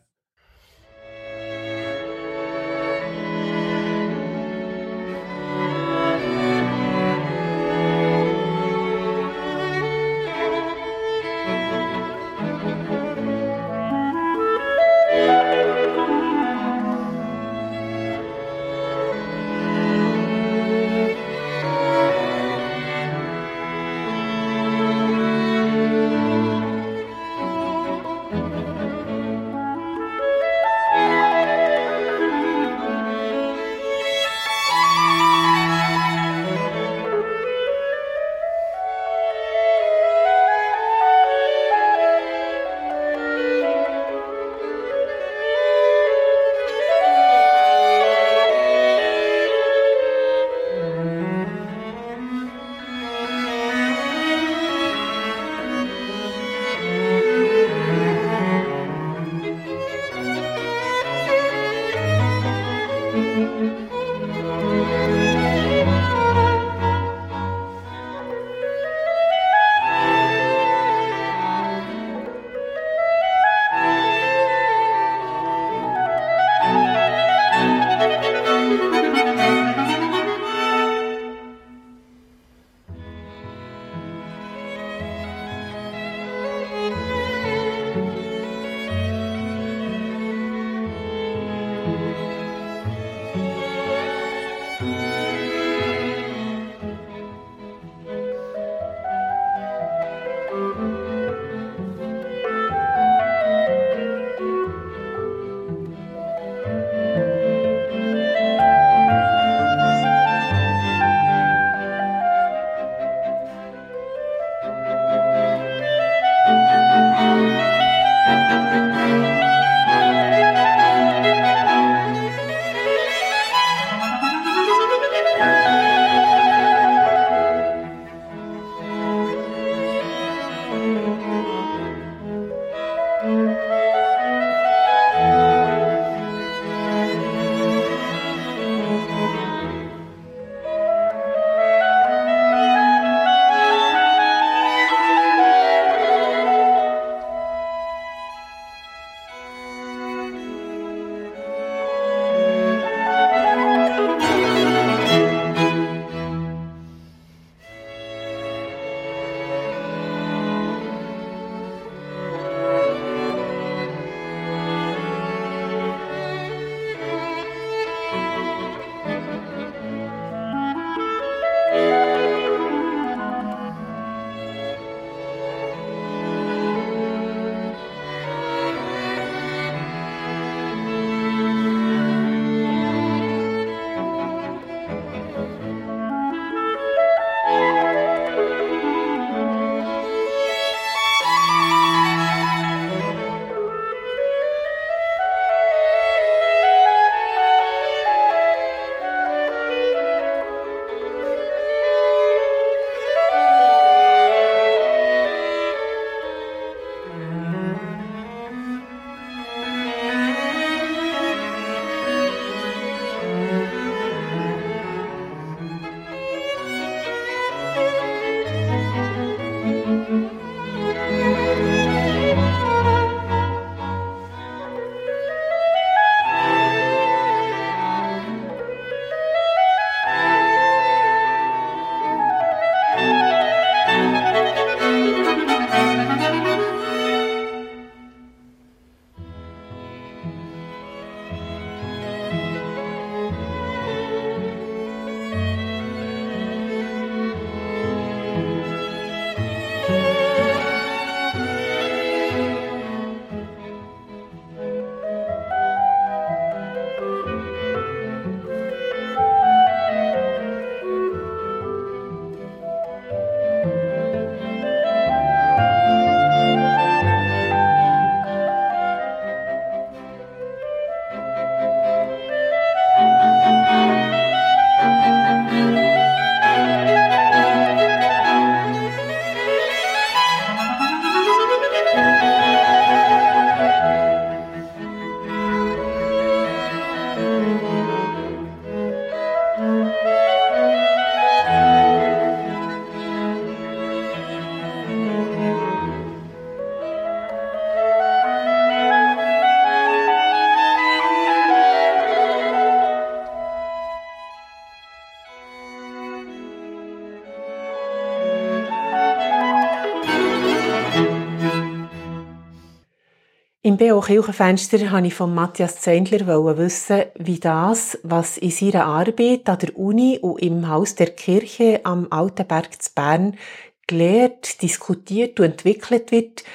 [313.75, 313.99] Im B.O.
[313.99, 316.25] Kirchenfenster wollte ich von Matthias Zeindler
[316.57, 321.81] wissen, wie das, was in seiner Arbeit an der Uni und im Haus der Kirche
[321.83, 323.37] am Altenberg zu Bern
[323.85, 326.45] gelehrt, diskutiert und entwickelt wird,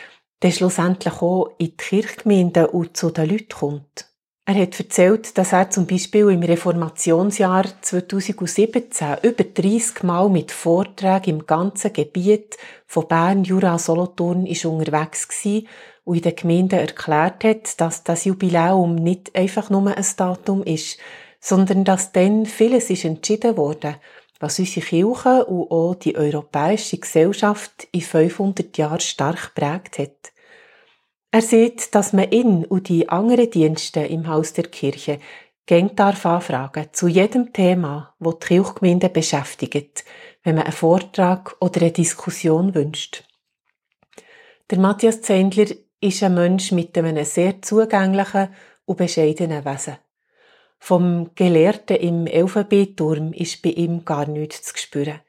[0.41, 4.10] dann schlussendlich auch in die Kirchgemeinden und zu den Leuten kommt.
[4.53, 11.39] Er hat erzählt, dass er zum Beispiel im Reformationsjahr 2017 über 30 Mal mit Vorträgen
[11.39, 15.63] im ganzen Gebiet von Bern, Jura, Solothurn ist unterwegs war
[16.03, 20.99] und in den Gemeinden erklärt hat, dass das Jubiläum nicht einfach nur ein Datum ist,
[21.39, 23.99] sondern dass dann vieles ist entschieden wurde,
[24.41, 30.33] was unsere Kirche und auch die europäische Gesellschaft in 500 Jahren stark prägt hat.
[31.33, 35.21] Er sieht, dass man ihn und die anderen Dienste im Haus der Kirche
[35.65, 40.05] gern darf anfragen zu jedem Thema, wo die Kirchgemeinde beschäftigt,
[40.43, 43.23] wenn man einen Vortrag oder eine Diskussion wünscht.
[44.71, 45.67] Der Matthias Zendler
[46.01, 48.49] ist ein Mensch mit einem sehr zugänglichen
[48.85, 49.99] und bescheidenen Wesen.
[50.81, 55.21] Vom Gelehrten im Elfenbeinturm ist bei ihm gar nichts zu spüren.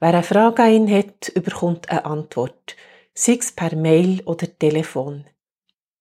[0.00, 2.76] Wer eine Frage an ihn hat, überkommt eine Antwort,
[3.14, 5.24] sei es per Mail oder Telefon.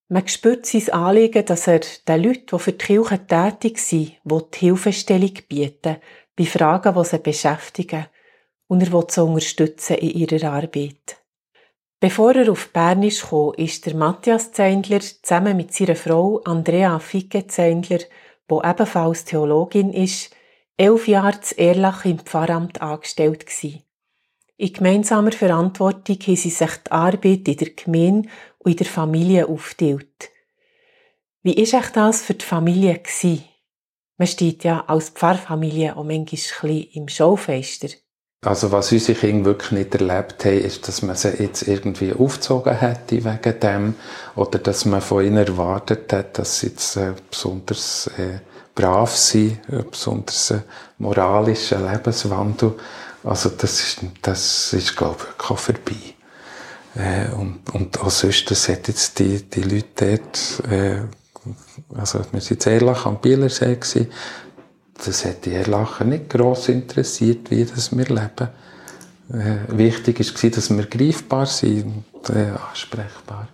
[0.10, 4.60] Man spürt sein Anliegen, dass er den Leuten, die für die Kirche tätig sind, die
[4.60, 5.97] Hilfestellung bieten,
[6.36, 8.05] bei Fragen, die sie beschäftigen,
[8.68, 11.18] und er will sie unterstützen in ihrer Arbeit.
[11.99, 17.47] Bevor er auf Bern gekommen, ist der Matthias Zeindler zusammen mit seiner Frau Andrea Ficke
[17.47, 17.99] Zeindler,
[18.49, 20.34] die ebenfalls Theologin ist,
[20.78, 23.87] elf Jahre zu Erlach im Pfarramt angestellt gewesen.
[24.60, 28.28] In gemeinsamer Verantwortung haben sie sich die Arbeit in der Gemeinde
[28.58, 30.32] und in der Familie aufteilt.
[31.43, 32.99] Wie ist echt das für die Familie?
[34.18, 37.89] Man steht ja als Pfarrfamilie auch manchmal ein bisschen im Schaufenster.
[38.43, 42.80] Also was unsere Kinder wirklich nicht erlebt haben, ist, dass man sie jetzt irgendwie aufgezogen
[42.80, 43.95] hätte wegen dem
[44.36, 48.39] oder dass man von ihnen erwartet hat, dass sie jetzt äh, besonders äh,
[48.74, 50.62] brav sind, äh, besonders äh,
[50.97, 52.74] moralischen Lebenswandel.
[53.24, 56.15] Also das ist, das ist glaube ich, auch vorbei.
[56.95, 61.01] Äh, und, und auch sonst, das hat jetzt die, die Leute dort, äh,
[61.95, 64.07] also wir sind sehr ehrlich am Bielersee gewesen,
[65.05, 68.49] das hat die Erlacher nicht gross interessiert, wie das wir leben.
[69.32, 73.47] Äh, wichtig war, dass wir greifbar sind und äh, ansprechbar.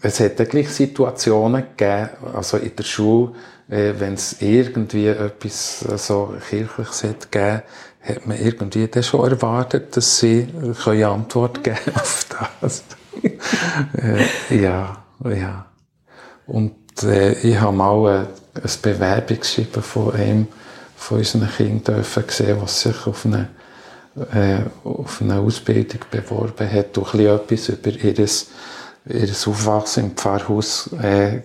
[0.00, 3.32] Es hat dann gleich Situationen gegeben, also in der Schule,
[3.68, 7.62] äh, wenn es irgendwie etwas äh, so Kirchliches hat gegeben,
[8.02, 10.48] hat man irgendwie dann schon erwartet, dass sie
[10.86, 12.26] eine Antwort geben auf
[12.62, 12.84] das.
[13.22, 15.66] äh, ja, ja.
[16.46, 20.48] Und äh, ich habe mal ein Bewerbungsschreiben von einem
[20.96, 23.48] von unseren Kindern dürfen sehen, was sich auf eine,
[24.32, 31.40] äh, auf eine Ausbildung beworben hat und etwas über ihr, ihr Aufwachsen im Pfarrhaus äh,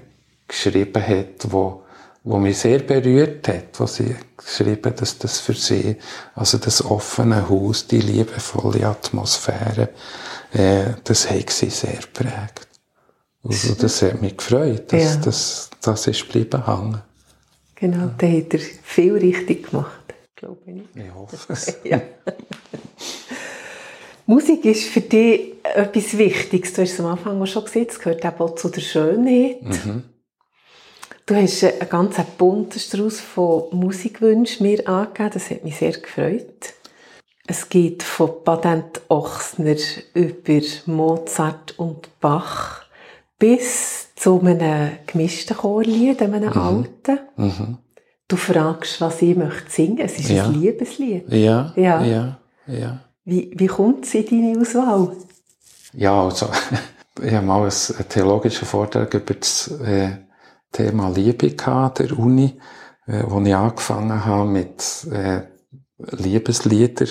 [0.47, 1.83] geschrieben hat, wo,
[2.27, 5.95] wo mich sehr berührt hat, wo sie geschrieben dass das für sie,
[6.35, 9.89] also das offene Haus, die liebevolle Atmosphäre,
[10.51, 12.67] äh, das hat sie sehr prägt.
[13.43, 15.15] Also das hat mich gefreut, dass ja.
[15.23, 17.01] das, das ist bleiben hängen.
[17.75, 21.01] Genau, da hat er viel richtig gemacht, glaube ich.
[21.01, 21.77] Ich hoffe es.
[21.85, 22.01] ja.
[24.25, 26.73] Musik ist für dich etwas Wichtiges.
[26.73, 29.61] Du hast es am Anfang schon gesagt, es gehört auch zu der Schönheit.
[29.61, 30.03] Mhm.
[31.27, 35.31] Du hast einen ganz bunten Strauß von Musikwünschen mir angegeben.
[35.33, 36.73] Das hat mich sehr gefreut.
[37.45, 39.75] Es geht von Patent Ochsner
[40.13, 42.83] über Mozart und Bach
[43.37, 46.57] bis zu einem gemischten Chorlied, einem mhm.
[46.57, 47.19] alten.
[47.35, 47.77] Mhm.
[48.29, 49.99] Du fragst, was ich möchte singen.
[49.99, 50.45] Es ist ja.
[50.45, 51.29] ein Liebeslied.
[51.29, 52.39] Ja, ja, ja.
[52.67, 52.99] ja.
[53.25, 55.11] Wie, wie kommt es in deine Auswahl?
[55.91, 56.47] Ja, also,
[57.21, 60.11] ich habe mal einen theologischen Vortrag über das äh,
[60.71, 62.59] Thema Liebe gehabt, der Uni,
[63.05, 65.41] äh, wo ich angefangen habe mit äh,
[65.97, 67.07] Liebeslieder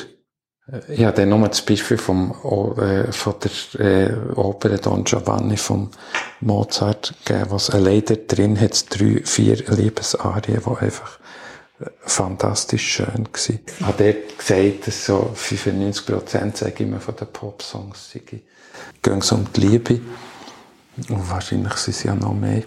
[0.89, 2.33] ich habe dann nur das Beispiel vom,
[2.79, 5.91] äh, von der äh, Oper Don Giovanni vom
[6.41, 11.21] Mozart gegeben, was leider drin hat, drei, vier Liebesarien, die einfach
[11.79, 13.29] äh, fantastisch schön waren.
[13.33, 19.19] Ich habe dort gesagt, dass so 95 Prozent, sage ich immer, von den Popsongs gehen
[19.19, 20.01] es um die Liebe.
[21.09, 22.65] Und wahrscheinlich sind es ja noch mehr.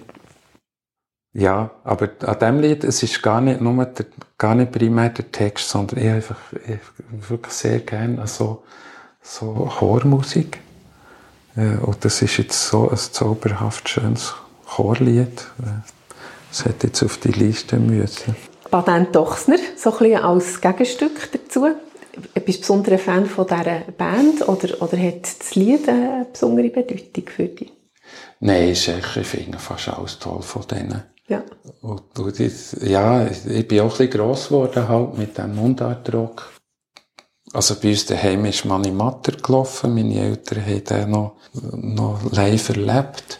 [1.33, 4.05] Ja, aber an dem Lied, es ist gar nicht nur der,
[4.37, 8.63] gar nicht primär der Text, sondern ich einfach, ich wirklich sehr gerne so,
[9.21, 10.59] so Chormusik.
[11.55, 14.33] Äh, und das ist jetzt so ein zauberhaft schönes
[14.65, 15.45] Chorlied.
[16.51, 18.35] Es hätte jetzt auf die Liste müssen.
[18.71, 21.67] Patent Dochsner, so ein bisschen als Gegenstück dazu.
[22.33, 27.23] Bist du besonderer Fan von dieser Band oder, oder hat das Lied eine besondere Bedeutung
[27.27, 27.71] für dich?
[28.39, 31.03] Nein, ich finde fast alles toll von denen.
[31.29, 31.43] Ja.
[31.81, 36.51] Und, und ich, ja, ich bin auch ein bisschen gross geworden halt mit dem Mundartrock.
[37.53, 39.93] Also bei uns daheim ist Mani Matter gelaufen.
[39.93, 43.39] Meine Eltern haben den noch, noch live erlebt.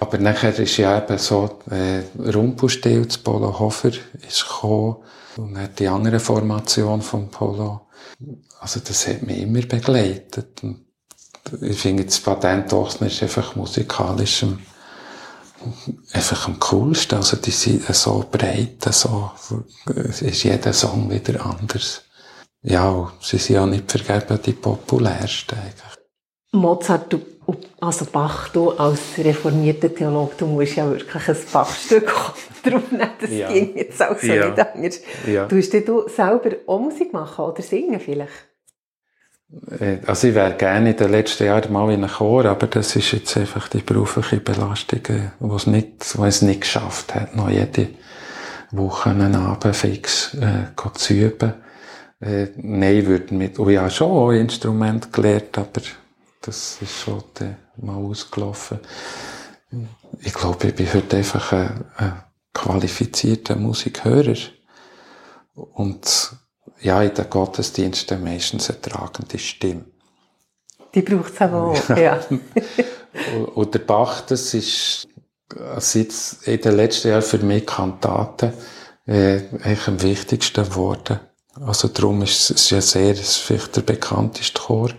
[0.00, 3.92] Aber nachher ist ja eben so, äh, Rumpelstil zu Polo Hofer
[4.28, 4.96] ist gekommen.
[5.36, 7.88] Und dann die andere Formation vom Polo.
[8.60, 10.62] Also das hat mich immer begleitet.
[10.62, 10.84] Und
[11.60, 14.58] ich finde, das Patent Ochsner ist einfach musikalisch am,
[16.12, 17.16] einfach am coolsten.
[17.16, 19.30] Also die sind so breit, so,
[20.08, 22.02] es ist jeder Song wieder anders.
[22.62, 25.98] Ja, sie sind ja nicht vergeben die populärsten eigentlich.
[26.52, 27.20] Mozart, du,
[27.80, 32.06] also Bach, du als reformierter Theologe, du musst ja wirklich ein Bachstück
[32.64, 33.52] drauf nehmen, das Ja.
[33.52, 34.48] ging jetzt auch so Ja.
[34.48, 35.00] nicht anders.
[35.26, 35.46] Ja.
[35.46, 38.32] Tust du selber auch Musik machen oder singen vielleicht?
[39.80, 42.96] Äh, Also ich wäre gerne in den letzten Jahren mal in einem Chor, aber das
[42.96, 47.36] ist jetzt einfach die berufliche Belastung, äh, wo es nicht, wo es nicht geschafft hat,
[47.36, 47.88] noch jede
[48.70, 51.54] Woche einen Abend fix äh, zu üben.
[52.20, 55.82] Äh, nein, würde mit, oh ja, schon auch Instrument gelernt, aber
[56.40, 58.78] das ist schon dann mal ausgelaufen.
[60.20, 62.22] Ich glaube, ich bin heute einfach ein, ein
[62.52, 64.36] qualifizierter Musikhörer.
[65.54, 66.36] Und
[66.80, 69.84] ja, in den Gottesdiensten meistens eine tragende Stimme.
[70.94, 72.20] Die braucht es aber auch, ja.
[72.30, 75.06] Und- Und der Bach, das ist
[75.94, 78.52] jetzt in den letzten Jahren für mich Kantaten
[79.06, 81.20] äh, eigentlich am wichtigsten geworden.
[81.64, 84.90] Also darum ist es ja sehr, es vielleicht der bekannteste Chor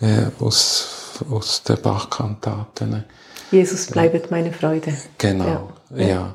[0.00, 3.04] äh, aus, aus den Bach-Kantaten.
[3.52, 4.92] Jesus bleibt meine Freude.
[5.18, 6.06] Genau, Ja.
[6.06, 6.34] ja.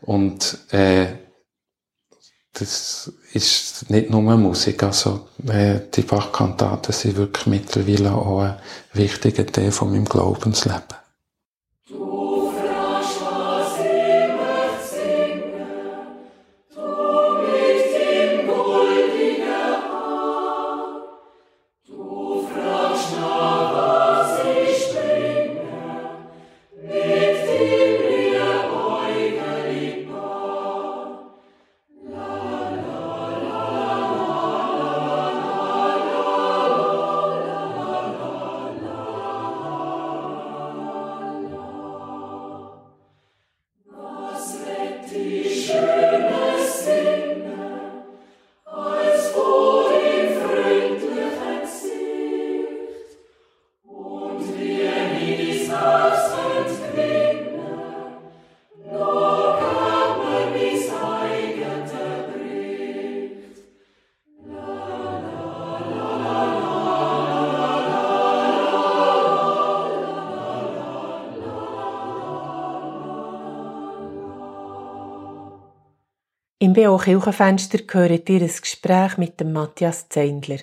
[0.00, 1.06] Und äh,
[2.58, 8.56] das ist nicht nur Musik, also äh, die Bach-Kantaten sind wirklich mittlerweile auch ein
[8.92, 10.98] wichtiger Teil von meinem Glaubensleben.
[76.78, 80.58] Im BO Kirchenfenster gehört ihr ein Gespräch mit dem Matthias Zeindler.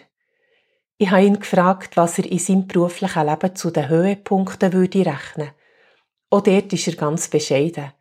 [0.97, 5.49] Ich habe ihn gefragt, was er in seinem beruflichen Leben zu den Höhepunkten würde rechnen.
[6.29, 7.91] Auch dort ist er ganz bescheiden.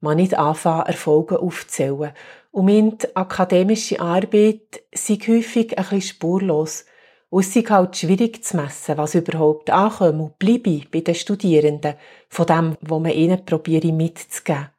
[0.00, 2.10] Man nicht anfangen, Erfolge aufzählen.
[2.50, 6.86] Und meint, akademische Arbeit sei häufig bisschen spurlos.
[7.28, 11.94] Und es sei halt schwierig zu messen, was überhaupt ankommt und bleibe bei den Studierenden,
[12.30, 14.70] von dem, was man ihnen probiere mitzugeben.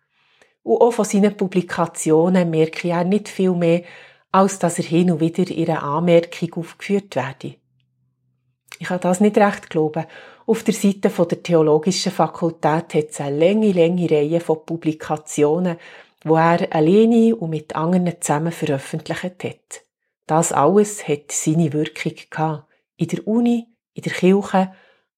[0.64, 3.84] Und auch von seinen Publikationen merke ich nicht viel mehr,
[4.32, 7.55] als dass er hin und wieder in einer Anmerkung aufgeführt werde.
[8.80, 10.05] Ich kann das nicht recht glauben.
[10.45, 15.78] Auf der Seite der Theologischen Fakultät hat es eine lange, lange Reihe von Publikationen,
[16.24, 19.86] wo er alleine und mit anderen zusammen veröffentlicht hat.
[20.26, 22.66] Das alles hat seine Wirkung gehabt.
[22.97, 24.74] In der Uni, in der Kirche,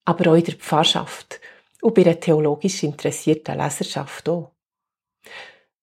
[0.05, 1.39] aber auch in der Pfarrschaft
[1.81, 4.52] und bei der theologisch interessierten Leserschaft auch.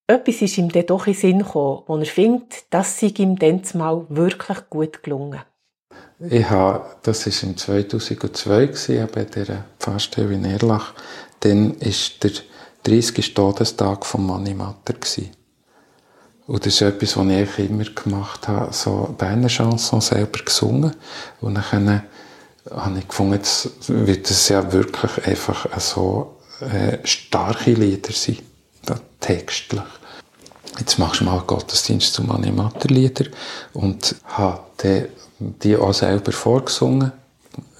[0.06, 3.38] Etwas ist ihm dann doch in den Sinn gekommen, wo er findet, das sei ihm
[3.38, 5.40] dann mal wirklich gut gelungen.
[6.18, 10.94] Ich habe, das war im 2002 gewesen, bei dieser Pfarrstelle in Erlach.
[11.40, 12.32] Dann ist der
[12.82, 13.34] 30.
[13.34, 14.94] Todestag von Manni Matter.
[16.46, 20.96] Und das ist etwas, was ich immer gemacht habe, so Berner Chanson selber gesungen.
[21.40, 22.02] Und dann
[22.70, 28.38] habe ich gefunden, jetzt wird das ja wirklich einfach so äh, starke Lieder sein,
[29.20, 29.82] textlich.
[30.78, 33.26] Jetzt machst du mal Gottesdienst zum Animatorlieder
[33.74, 35.06] und habe die,
[35.38, 37.12] die auch selber vorgesungen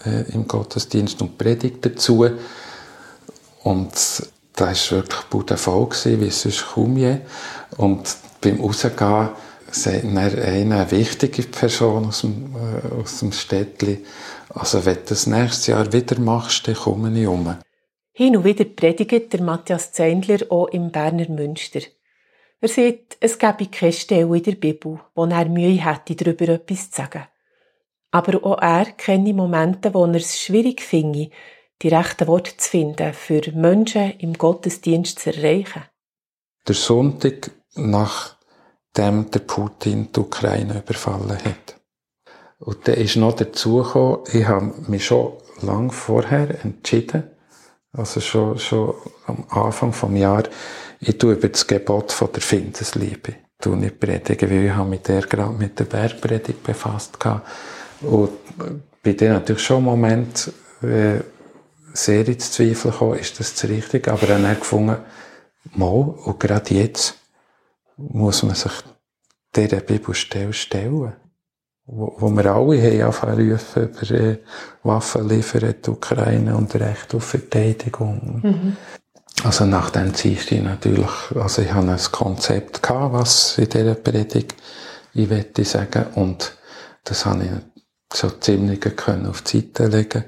[0.04, 2.28] äh, im Gottesdienst und Predigt dazu.
[3.62, 3.92] Und
[4.54, 7.18] da war wirklich Bude voll, wie sonst kaum je.
[7.76, 9.28] Und beim Rausgehen
[9.70, 14.04] sagt mir eine, wichtige Person aus dem, äh, aus dem Städtli,
[14.52, 17.56] also wenn du das nächstes Jahr wieder machst, dann komme ich um.
[18.12, 21.80] Hin und wieder predigt der Matthias Zeindler auch im Berner Münster.
[22.60, 26.90] Er sagt, es gebe keine Stelle in der Bibel, wo er Mühe hätte, darüber etwas
[26.90, 27.26] zu sagen.
[28.10, 31.30] Aber auch er kenne Momente, wo er es schwierig finde,
[31.80, 35.84] die rechten Worte zu finden, für Menschen im Gottesdienst zu erreichen.
[36.66, 41.80] Der Sonntag, nachdem der Putin die Ukraine überfallen hat.
[42.58, 45.32] Und dann ist noch dazu gekommen, ich habe mich schon
[45.62, 47.30] lang vorher entschieden,
[47.92, 48.94] also schon, schon
[49.26, 50.44] am Anfang vom Jahr,
[51.00, 55.08] ich tue über das Gebot von der Findesliebe, tue nicht predigen, weil ich habe mit
[55.08, 57.48] der gerade mit der Bergpredigt befasst gehabt.
[58.02, 58.30] Und
[59.02, 61.20] bei dem natürlich schon im Moment äh,
[61.92, 64.96] sehr ins Zweifel gekommen, ist das das Richtige, aber dann habe ich gefunden,
[65.74, 67.18] mal, und gerade jetzt
[67.96, 68.72] muss man sich
[69.54, 71.14] dieser Bibelstelle stellen
[71.92, 74.38] wo, wo wir alle haben angefangen rufen über äh,
[74.84, 78.40] Waffen liefern die Ukraine und Recht auf Verteidigung.
[78.42, 78.76] Mhm.
[79.42, 84.54] Also nach dem Dienstag natürlich, also ich hatte ein Konzept gehabt, was in dieser Predigt
[85.14, 86.56] ich wette sagen, und
[87.04, 87.50] das habe ich
[88.16, 90.24] so ziemlich können auf die Seite legen.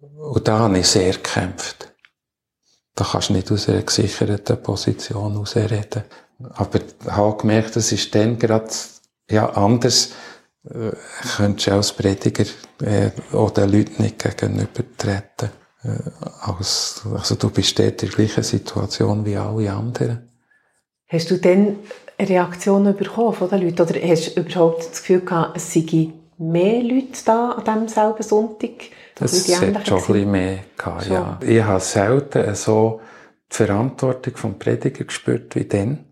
[0.00, 1.92] Und da habe ich sehr gekämpft.
[2.94, 6.04] Da kannst du nicht aus einer gesicherten Position herausreden.
[6.50, 8.68] Aber ich habe gemerkt, das ist dann gerade,
[9.28, 10.10] ja, anders,
[10.70, 10.92] äh,
[11.36, 12.44] könntest du als Prediger
[12.82, 15.50] äh, auch den Leuten nicht gegenübertreten.
[15.82, 15.88] Äh,
[16.40, 20.30] als, also du bist dort in der gleichen Situation wie alle anderen.
[21.08, 21.76] Hast du dann
[22.16, 23.82] eine Reaktion bekommen von den Leuten?
[23.82, 28.22] Oder hast du überhaupt das Gefühl gehabt, es seien mehr Leute da an diesem selben
[28.22, 28.70] Sonntag?
[29.16, 31.38] Das hat schon ein bisschen mehr gehabt, ja.
[31.40, 33.00] Ich habe selten so
[33.52, 36.04] die Verantwortung vom Prediger gespürt wie dann.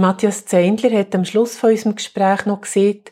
[0.00, 3.02] Matthias Zeindler hat am Schluss von unserem Gespräch noch gesehen,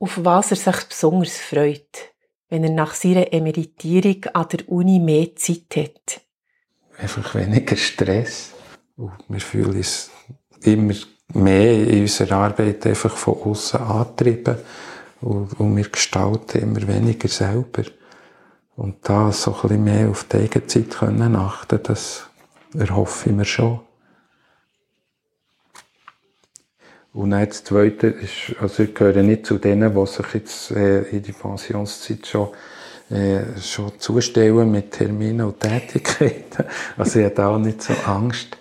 [0.00, 2.10] auf was er sich besonders freut,
[2.48, 6.20] wenn er nach seiner Emeritierung an der Uni mehr Zeit hat.
[6.98, 8.54] Einfach weniger Stress.
[8.96, 10.10] Und wir fühlen uns
[10.62, 10.94] immer
[11.32, 14.56] mehr in unserer Arbeit einfach von außen angetrieben.
[15.20, 17.84] Und, und wir gestalten immer weniger selber.
[18.74, 22.28] Und da so ein bisschen mehr auf die Eigenzeit können achten, das
[22.76, 23.80] erhoffe ich mir schon.
[27.12, 31.02] Und dann das Zweite ist, also ich gehöre nicht zu denen, die sich jetzt äh,
[31.02, 32.48] in die Pensionszeit schon,
[33.10, 36.64] äh, schon zustellen mit Terminen und Tätigkeiten.
[36.96, 38.56] Also ich habe auch nicht so Angst.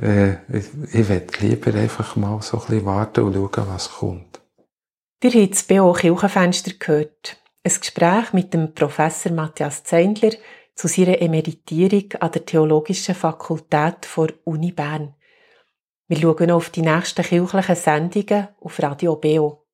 [0.00, 4.40] Äh, ich, ich will lieber einfach mal so ein bisschen warten und schauen, was kommt.
[5.22, 7.36] Ihr habt das BO Kirchenfenster gehört.
[7.62, 10.32] Ein Gespräch mit dem Professor Matthias Zeindler
[10.74, 15.14] zu seiner Emeritierung an der Theologischen Fakultät der Uni Bern.
[16.14, 19.64] Wir schauen auf die nächsten kirchlichen Sendungen auf Radio BO.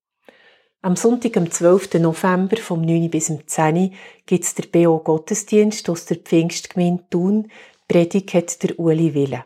[0.80, 1.94] Am Sonntag, am 12.
[2.00, 3.10] November, vom 9.
[3.10, 3.92] bis 10.
[4.24, 7.48] gibt es der BO Gottesdienst aus der Pfingstgemeinde Thun.
[7.86, 9.44] Predigt hat der Uli Wille.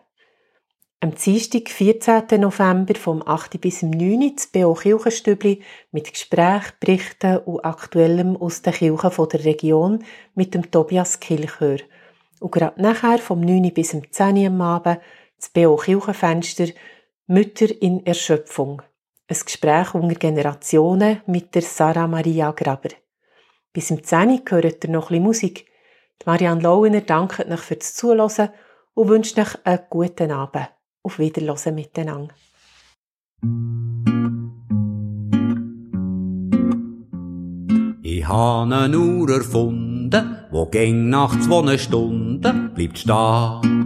[1.00, 2.40] Am Dienstag, 14.
[2.40, 3.60] November, vom 8.
[3.60, 4.36] bis 9.
[4.36, 10.04] das BO Kirchenstübli mit Gesprächen, Berichten und Aktuellem aus den Kirchen der Region
[10.36, 11.78] mit dem Tobias Kilchör.
[12.38, 13.74] Und gerade nachher, vom 9.
[13.74, 14.46] bis 10.
[14.46, 15.00] am Abend,
[15.44, 16.68] das BO Kirchenfenster
[17.26, 18.82] Mütter in Erschöpfung.
[19.28, 22.90] Ein Gespräch unter Generationen mit der Sarah Maria Graber.
[23.72, 24.42] Bis im 10.
[24.48, 25.66] hört ihr noch ein bisschen Musik.
[26.24, 28.50] Marianne Lauener dankt euch fürs Zuhören
[28.94, 30.68] und wünscht euch einen guten Abend.
[31.02, 32.34] Auf Wiederhören miteinander.
[38.02, 43.83] Ich habe eine Uhr erfunden, wo gäng nach zwei Stunden bleibt stehen.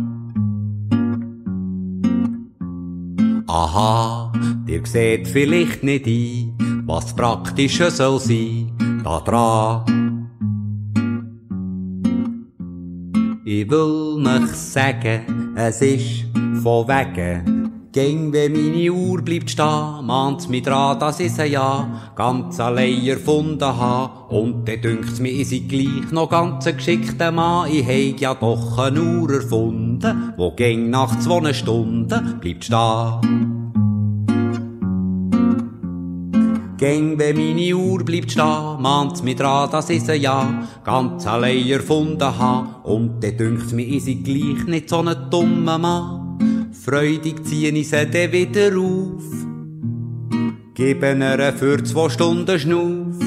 [3.60, 4.32] Aha,
[4.68, 8.70] dir seht vielleicht nicht ein, was praktischer soll sein,
[9.02, 10.30] da dran.
[13.44, 16.24] Ich will nicht sagen, es ist
[16.62, 17.57] von wegen.
[17.98, 23.04] Gäng, wenn meine Uhr bleibt stehen, mahnt's mich dran, dass ich sie ja ganz allein
[23.04, 24.28] erfunden ha.
[24.28, 27.68] Und dann dünkt's mir, ich sei gleich noch ganz ein geschickter Mann.
[27.72, 33.72] Ich heig ja doch eine Uhr erfunden, wo gäng nach zwei Stunden bleibt stehen.
[36.76, 41.66] Gäng, wenn meine Uhr bleibt stehen, mahnt's mich dran, dass ich sie ja ganz allein
[41.66, 42.80] erfunden ha.
[42.84, 46.17] Und dann dünkt's mir, ich sei gleich nicht so ein dummer Mann.
[46.88, 49.22] Freudig zieh ich sie dann wieder auf.
[50.72, 53.20] Geben ihr für zwei Stunden Schnuff.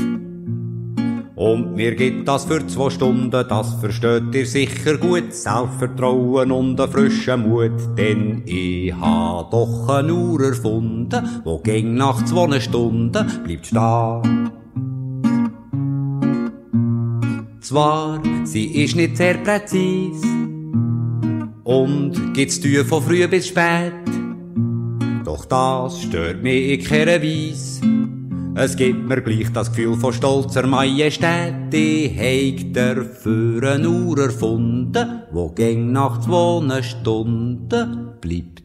[1.36, 5.32] Und mir gibt das für zwei Stunden, das versteht ihr sicher gut.
[5.32, 12.26] Selbstvertrauen und einen frischen Mut, denn ich ha doch eine Uhr erfunden, wo ging nach
[12.26, 14.50] zwei Stunden bleibt stehen.
[17.60, 20.20] Zwar, sie ist nicht sehr präzis,
[21.72, 23.94] und gibt's Tür von früh bis spät.
[25.24, 27.82] Doch das stört mich in keiner Weise.
[28.56, 31.74] Es gibt mir gleich das Gefühl von stolzer Majestät.
[31.74, 38.61] Ich heig dafür eine Uhr erfunden, wo gäng nach zwei Stunden bleibt